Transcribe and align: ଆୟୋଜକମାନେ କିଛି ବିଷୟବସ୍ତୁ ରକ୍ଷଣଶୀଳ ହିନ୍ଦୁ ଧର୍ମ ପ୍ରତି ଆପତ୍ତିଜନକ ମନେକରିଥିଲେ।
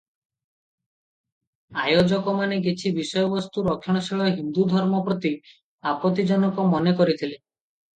ଆୟୋଜକମାନେ 1.83 2.59
କିଛି 2.69 2.93
ବିଷୟବସ୍ତୁ 2.97 3.67
ରକ୍ଷଣଶୀଳ 3.71 4.33
ହିନ୍ଦୁ 4.41 4.69
ଧର୍ମ 4.75 5.07
ପ୍ରତି 5.11 5.37
ଆପତ୍ତିଜନକ 5.95 6.71
ମନେକରିଥିଲେ। 6.77 7.43